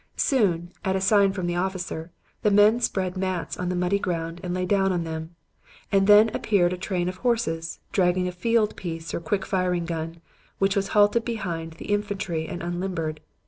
[0.17, 2.09] Soon, at a sign from the officer,
[2.41, 5.35] the men spread mats on the muddy ground and lay down on them,
[5.91, 10.19] and then appeared a train of horses, dragging a field piece or quick firing gun,
[10.57, 13.19] which was halted behind the infantry and unlimbered.